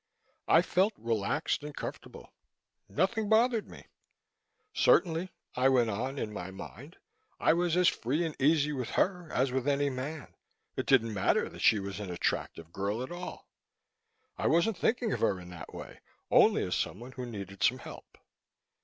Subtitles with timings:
[0.47, 2.33] I felt relaxed and comfortable;
[2.89, 3.85] nothing bothered me.
[4.73, 6.97] Certainly, I went on in my mind,
[7.39, 10.33] I was as free and easy with her as with any man;
[10.75, 13.47] it didn't matter that she was an attractive girl at all.
[14.39, 15.99] I wasn't thinking of her in that way,
[16.31, 18.17] only as someone who needed some help.